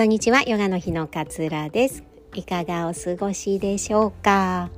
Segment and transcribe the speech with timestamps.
[0.00, 0.40] こんにちは。
[0.44, 2.04] ヨガの日の勝浦です。
[2.34, 4.70] いかがお過ごしでしょうか？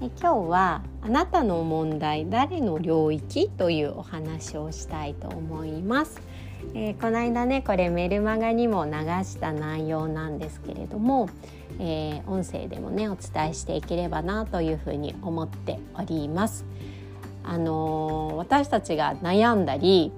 [0.00, 6.22] 今日はあなたの問題誰の領域というお話をしたいと思います、
[6.72, 8.92] えー、この間ねこれメルマガにも流
[9.24, 11.28] した内容なんですけれども、
[11.78, 16.64] えー、音声でもねお伝えしていければなというふうに思っております。
[17.44, 20.10] あのー、私たちが悩んだり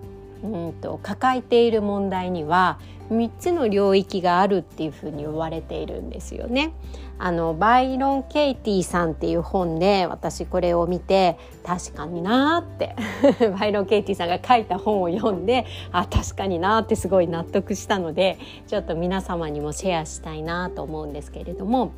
[0.42, 2.78] うんと抱えている問題には
[3.10, 6.72] 3つの領域があるっていうふうに言われているんですよね。
[7.22, 12.96] あのバイロン・ケイティさんっていう本で私これを見て確かになって
[13.60, 21.92] バイロン・ケイティさんが書いた本を読んであ確かになってすごい納得したのでちょっと皆様にもシェアしたいなと思うんですけれども、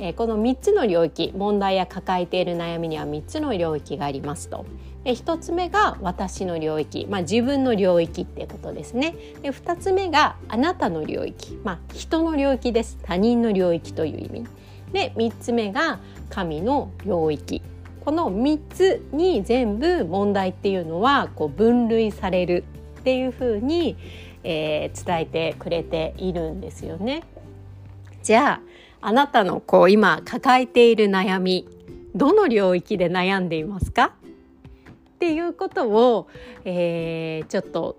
[0.00, 4.64] え、この3つの領域問題や抱えている悩みには3つの領域がありますと。
[5.04, 14.46] で1つ目が私の領域、まあ、自分の領域ってことですねで2つ目があなたの領域、まあ、人の領域です他人の領域という意味
[14.92, 17.62] で3つ目が神の領域
[18.04, 22.64] この3つに全部問題っていうのはこう分類される
[23.00, 23.96] っていうふうに、
[24.42, 27.22] えー、伝えてくれているんですよね。
[28.22, 28.69] じゃあ
[29.02, 31.66] あなたのこう今抱えている悩み
[32.14, 34.14] どの領域で悩んでいますか？
[35.14, 36.28] っていうことを、
[36.64, 37.96] えー、ちょっと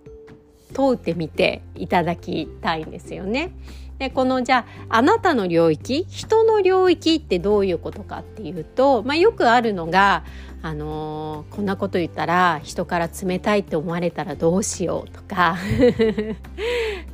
[0.74, 3.52] 問うてみていただきたいんですよね。
[4.00, 10.24] でこのじゃああなたの領域人の領域ってどういうことかっていうと、まあ、よくあるのが、
[10.64, 15.56] あのー、こんなこと言ったら人から冷たいって思われたらどうしようとか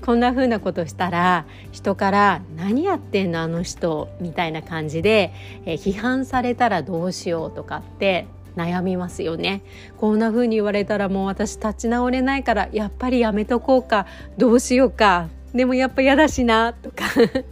[0.07, 5.33] こんな風なことしたら人から「何やってんのあの人」みたいな感じで、
[5.65, 9.63] えー、批判されたらどうしようとかって悩みますよね。
[9.97, 14.05] こんな風に言われたらもう私立ち直れないからやっぱりやめとこうか
[14.37, 15.27] どうしようか。
[15.53, 17.03] でもやっぱ嫌だしなとか。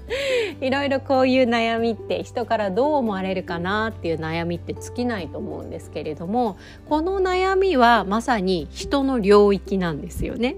[0.62, 6.56] いろいろこういう悩みって人からどう思われるかなっていう悩みって尽きないと思うんですけれども
[6.88, 10.56] この悩みはまさに人の領域なんですよね。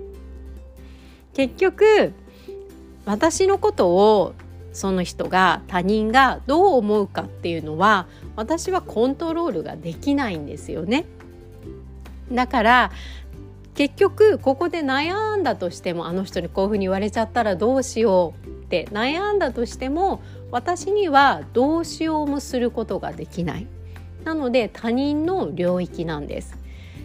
[1.38, 2.14] 結局
[3.06, 4.34] 私のことを
[4.74, 11.06] その人が他人がどう思うかっていうのは私はコントロールができないんですよね。
[12.32, 12.92] だから
[13.76, 23.68] 結局ここで悩んだとしてもあの人にこういうふうに言われちゃったらどうしようって悩んだとしても私にはどうしようもすることができない。
[24.24, 26.58] なので他人の領域なんです。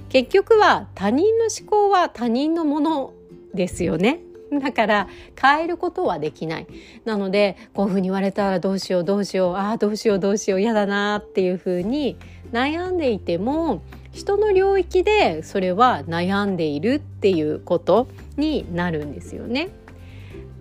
[0.08, 3.12] 結局は他人の思考は他人のもの
[3.54, 4.20] ですよね。
[4.60, 5.08] だから
[5.40, 6.66] 変えることはできない。
[7.04, 12.16] なのでこういうふうに言われたらどうしようどうしようああどうしようどうしよう嫌だなっていうふうに
[12.52, 13.82] 悩んでいても
[14.12, 19.70] 人の領域でそれは悩んでいるっていうことになるんですよね。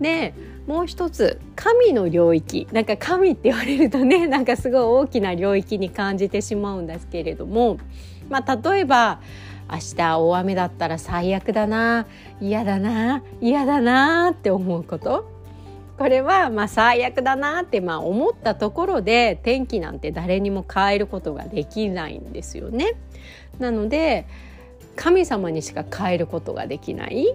[0.00, 0.34] で
[0.66, 7.78] もう一つ神の領域なんか神って言われるとね なんかすごい大きな領域に感じてしまうんですけれども、
[8.28, 9.20] まあ、例えば
[9.72, 12.06] 明日大雨だったら最悪だな。
[12.42, 13.22] 嫌だな。
[13.40, 15.32] 嫌だなって思うこと。
[15.96, 22.96] これはまあ最悪だなってまあ思ったところで天気なんて誰にも変えることができないんですよね。
[23.58, 24.26] なので
[24.94, 27.34] 神様にしか変えることができない。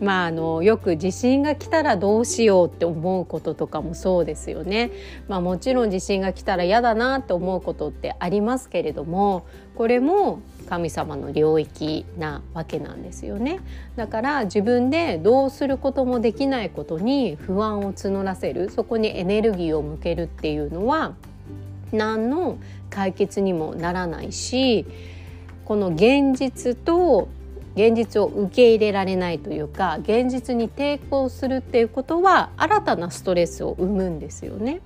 [0.00, 4.90] まあ、あのよく地震が来たらどうしようって思うこととかもそうですよね。
[5.28, 13.60] まあ、もちろん地震が来たら嫌だなって思うことってありますけれどもこれも神様の領域なわけなんですよね。
[13.94, 21.14] だから自分でどうすることもできないことに不安を募らせるそこにエネルギーを向けるっていうのは
[21.92, 22.58] 何の
[22.90, 24.86] 解決にもならないし
[25.64, 27.28] この現実と
[27.76, 34.80] 現実を受け入れられないというか現実に抵抗するっていうことは新たなストレスを生むんですよね。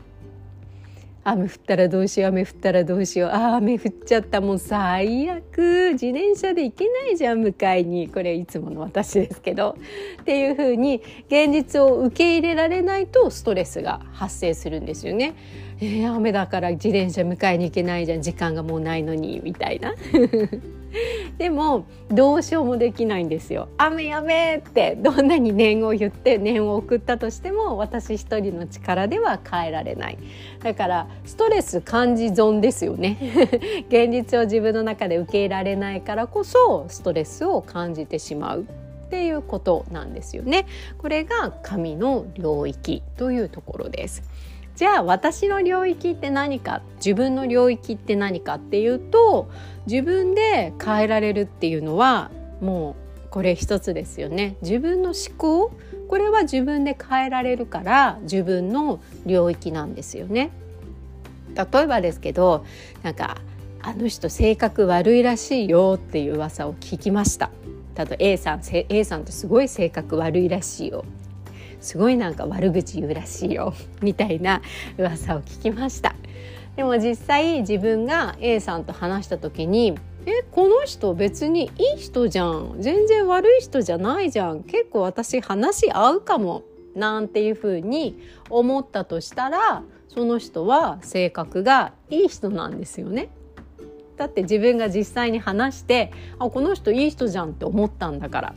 [1.22, 9.76] 雨降ったらどうしよう雨降ったらどうしようあ雨降っちゃったもう最悪自転車で行けないじゃん迎えにこれいつもの私ですけど
[10.22, 15.34] っていうふうに現実を受け入れられないとストレスが発生するんですよね。
[15.82, 19.94] えー、雨だから自転車迎えに行けないじゃん時間がもうないのにみたいな。
[21.38, 23.68] でもどうしようもできないんですよ。
[23.78, 30.18] 雨やめってどんなに念を言って念を送ったとしても私一人の力では変えられない。
[30.62, 33.18] だからストレス感じ損ですよね。
[33.88, 38.62] 現実を自分の中で受け入れられないからこそストレスを感じてしまう。
[38.62, 40.66] っていうことなんですよね。
[40.96, 44.22] これが神の領域というところです。
[44.80, 46.80] じゃあ私の領域って何か？
[46.96, 49.50] 自分の領域って何かっていうと
[49.86, 52.30] 自分で変えられるっていうのは
[52.62, 52.96] も
[53.26, 54.56] うこれ一つですよね。
[54.62, 55.70] 自分の思考
[56.08, 60.50] これは自分で変えられるから自分の領域なんですよね。
[61.54, 62.64] 例えばですけど
[63.02, 63.36] なんか
[63.82, 67.50] あの人性格悪いらしいよっていう噂を聞きました。
[67.94, 71.04] ただ A さん A さんってすごい性格悪いらしいよ。
[71.80, 74.62] すごいなんか悪口言うらしいよ みたいな
[74.98, 76.14] 噂を聞きました
[76.76, 79.96] でも実際自分が A さんと話した時に
[80.26, 86.62] えこの人別にいい人じゃん全然悪い人じゃないじゃん結構私話合うかも
[86.94, 88.18] なんていうふうに
[88.48, 93.28] 思ったとしたらその人は性格がいい人なんですよね。
[94.16, 98.54] だって自分が実際に話してあこの人いい人じゃんって思ったんだから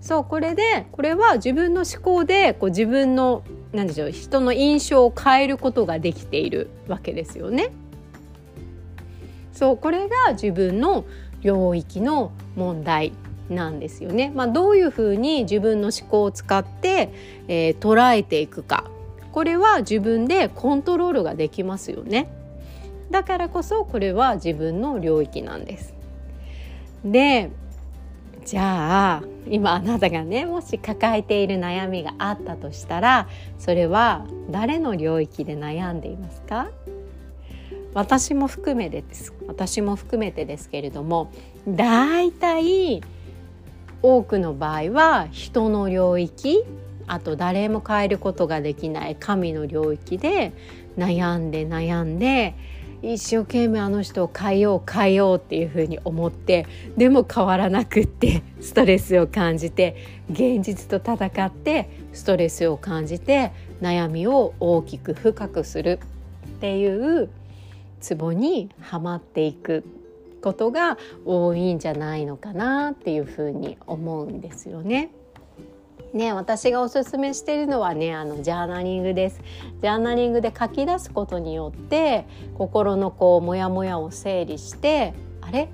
[0.00, 3.42] そうこれでこれは自分の思考でこう自分の
[3.72, 7.70] 何でしょう人の印象を変えることができているわけですよね。
[9.52, 11.04] そうこれが自分の
[11.42, 13.12] 領域の問題
[13.50, 14.32] なんですよね。
[14.34, 17.12] まあ、どういうふうに自分の思考を使って、
[17.48, 18.84] えー、捉えていくか
[19.32, 22.28] これは自分でコントロールができますよね。
[23.10, 25.94] だからこそこれは自分の領域なんです。
[27.04, 27.50] で
[28.44, 33.28] じゃあ今あなたがねもし抱えている悩みがあったとしたら
[33.58, 36.68] それは誰の領域で悩んでいますか？
[37.94, 39.32] 私も含めてです。
[39.46, 41.32] 私も含めてですけれども
[41.68, 43.02] 大体
[44.02, 46.64] 多くの場合は人の領域
[47.06, 50.52] あと誰も変えることができない神の領域で
[50.96, 52.54] 悩んで悩んで
[53.02, 56.66] 一生懸命あの人を変えよう変えようっていうふうに思って
[56.96, 59.96] でも変わらなくってストレスを感じて
[60.30, 65.98] 現実と戦ってストレスを感じて悩みを大きく深くする
[66.46, 67.30] っていう
[68.00, 69.84] ツボにはまっていく
[70.42, 75.10] ことが多いんじゃないのかなっていうふうに思うんですよね。
[76.12, 79.40] ね、私がおすすめしているのはねあのジャーナリングです。
[79.80, 85.68] ジャーナリングで書き出すことによって心のこうモヤモヤを整理してあれ？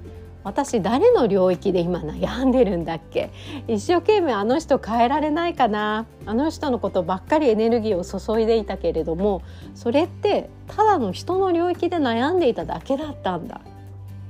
[0.44, 3.30] 私誰の領域で今悩んでるんだっけ？
[3.66, 6.04] 一生懸命あの人変えられないかな？
[6.26, 9.42] あの人のことばっかりエネルギーを注いでいたけれども
[9.74, 13.62] それってただの人の領域で悩んでいただけだったんだ。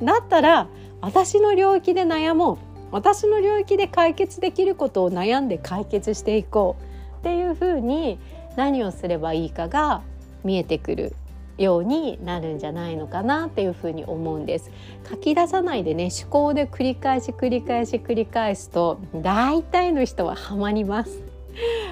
[0.01, 0.69] だったら
[1.01, 2.59] 私の領域で悩もう。
[2.91, 8.19] 私の領域で解決できることを悩んで解決していこうっていうふうに
[8.57, 10.03] 何をすればいいかが
[10.45, 11.15] 見えてくる
[11.59, 14.71] ようになるんじゃないのかなっていうふうに思うんです。
[15.09, 21.36] 書き出さないでね思考で繰り返し繰り返し繰り返すと大体の人はハマります。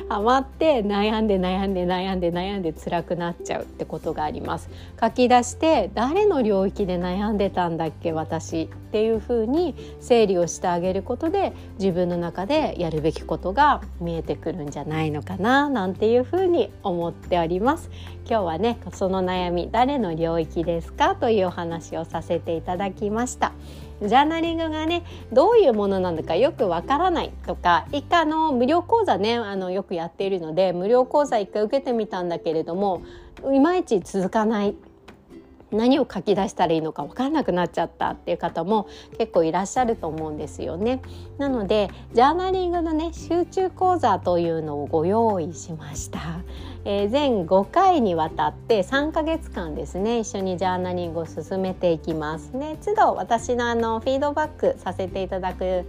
[0.09, 4.69] ハマって悩んで悩んで悩んで悩んで辛くなっちゃうってことがあります。
[5.01, 17.91] 書き出して誰の領域で悩んでたんだっけ私っていうふうに整理をしてあげることで自分の中でやるべきことが見えてくるんじゃないのかななんていうふうに思っております。
[18.27, 23.53] 今日はねその悩み誰の領域ですかというお話をさせていただきました。
[24.09, 33.03] ジャーナリングがねどういうものなのかよくわからないとか一回の無料講座ねあのよくやっているので無料講座一回受けてみたんだけれども
[33.53, 34.75] いまいち続かない。
[35.75, 38.89] 何を書き出したらいいのか分からなくなっちゃったっていう方も
[39.19, 41.03] 結構いらっしゃると思うんですよね。
[41.39, 46.21] なのでジャーナリングのね集中講座というのをご用意しました。
[46.85, 55.87] えー、全5回にわたって3ヶ月間ですね一緒にジャーナリングを進めていきますね都度私のあのフィードバックさせていただく、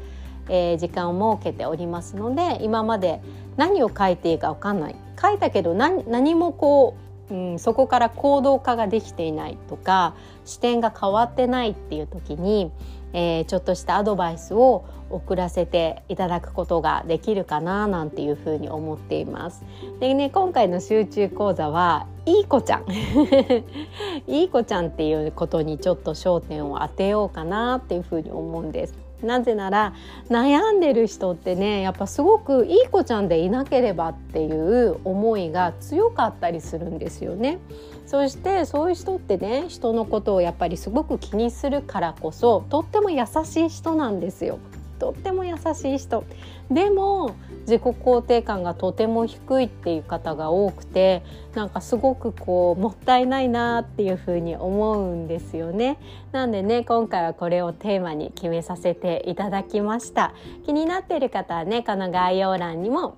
[0.48, 3.22] えー、時間を設けておりますので今まで
[3.58, 10.16] 何を書いていいか分かんない書いたけど何何もこう、うん、そこから行動化ができていないとか
[10.46, 12.72] 視点が変わってないっていう時に
[13.18, 19.64] えー、ちょっとしたアドバイスを送らせていただくことができるかななんていうふうに思っています。
[20.02, 22.86] でね今回の集中講座はいい子ちゃん
[24.28, 29.05] いい子ちゃんっていうことにちょっと焦点を当てようかなっていうふうに思うんです。
[29.22, 29.94] なぜなら
[30.30, 37.60] 悩んでる人ってねやっぱすごくいい子ちゃんでいなければっていう思いが強かったりするんですよね。
[38.06, 44.60] そしてそういう人ってね人のことをやっぱりすごく気にするからこそとっても優しい人なんですよ。
[44.98, 46.24] とっても優しい人
[46.72, 51.24] でも自己肯定感がとても低いっていう方が多くて
[51.54, 55.98] なんかすごくこうもったいないなっていうふうに思うんですよね。
[56.32, 60.34] なんでね今回はこれをテーマに決めさせていただきました。
[60.66, 63.18] 気になっている方はねこの概要欄にも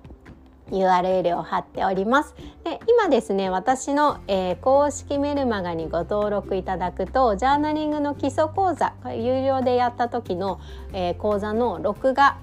[0.70, 2.34] URL を貼っております。
[2.64, 10.60] で今ですね私の、えー、公式メルマガにご登録いただくとジャーナリングの基礎講座有料でやった時の、
[10.92, 12.38] えー、講座の録画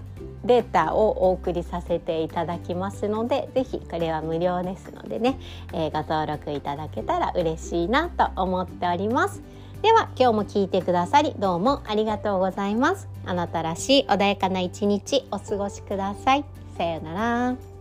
[0.45, 5.39] データをお送りさせていただきますので是非これは無料ですのでね、
[5.73, 9.41] えー、ご登録いただけたら嬉しいなと思っております。
[9.81, 13.07] では今日も聞いてくださりどうもありがとうございます。
[13.25, 16.45] あなたらしい穏やかな一日お過ごしください。
[16.77, 17.74] さようなら。